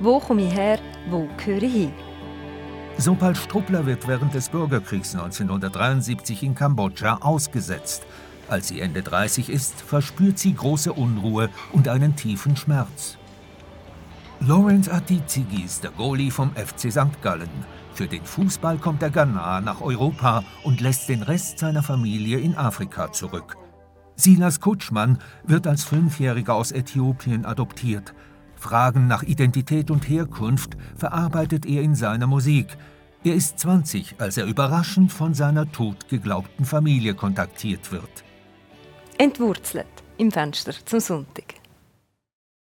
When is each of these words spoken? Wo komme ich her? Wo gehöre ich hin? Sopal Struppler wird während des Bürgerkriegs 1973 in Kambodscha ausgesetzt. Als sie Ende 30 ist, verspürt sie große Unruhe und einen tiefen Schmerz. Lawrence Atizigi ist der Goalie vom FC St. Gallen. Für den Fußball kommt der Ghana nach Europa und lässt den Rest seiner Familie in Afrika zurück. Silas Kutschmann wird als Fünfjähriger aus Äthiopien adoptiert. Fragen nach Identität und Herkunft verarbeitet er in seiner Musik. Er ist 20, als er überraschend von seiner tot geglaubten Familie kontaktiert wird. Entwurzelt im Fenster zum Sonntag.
Wo 0.00 0.18
komme 0.18 0.46
ich 0.46 0.54
her? 0.54 0.78
Wo 1.08 1.28
gehöre 1.36 1.62
ich 1.62 1.72
hin? 1.72 1.92
Sopal 2.98 3.34
Struppler 3.34 3.86
wird 3.86 4.06
während 4.06 4.34
des 4.34 4.48
Bürgerkriegs 4.48 5.14
1973 5.14 6.42
in 6.42 6.54
Kambodscha 6.54 7.18
ausgesetzt. 7.20 8.02
Als 8.48 8.68
sie 8.68 8.80
Ende 8.80 9.02
30 9.02 9.50
ist, 9.50 9.80
verspürt 9.80 10.38
sie 10.38 10.54
große 10.54 10.92
Unruhe 10.92 11.48
und 11.72 11.88
einen 11.88 12.14
tiefen 12.14 12.56
Schmerz. 12.56 13.16
Lawrence 14.40 14.92
Atizigi 14.92 15.62
ist 15.62 15.84
der 15.84 15.90
Goalie 15.92 16.30
vom 16.30 16.50
FC 16.54 16.92
St. 16.92 17.22
Gallen. 17.22 17.48
Für 17.94 18.06
den 18.06 18.24
Fußball 18.24 18.78
kommt 18.78 19.00
der 19.00 19.10
Ghana 19.10 19.60
nach 19.60 19.80
Europa 19.80 20.44
und 20.64 20.80
lässt 20.80 21.08
den 21.08 21.22
Rest 21.22 21.60
seiner 21.60 21.82
Familie 21.82 22.38
in 22.38 22.56
Afrika 22.56 23.12
zurück. 23.12 23.56
Silas 24.16 24.60
Kutschmann 24.60 25.18
wird 25.44 25.66
als 25.66 25.84
Fünfjähriger 25.84 26.54
aus 26.54 26.72
Äthiopien 26.72 27.44
adoptiert. 27.44 28.12
Fragen 28.64 29.08
nach 29.08 29.22
Identität 29.22 29.90
und 29.90 30.08
Herkunft 30.08 30.78
verarbeitet 30.96 31.66
er 31.66 31.82
in 31.82 31.94
seiner 31.94 32.26
Musik. 32.26 32.78
Er 33.22 33.34
ist 33.34 33.58
20, 33.58 34.14
als 34.18 34.38
er 34.38 34.46
überraschend 34.46 35.12
von 35.12 35.34
seiner 35.34 35.70
tot 35.70 36.08
geglaubten 36.08 36.64
Familie 36.64 37.14
kontaktiert 37.14 37.92
wird. 37.92 38.24
Entwurzelt 39.18 39.86
im 40.16 40.30
Fenster 40.30 40.72
zum 40.86 40.98
Sonntag. 40.98 41.63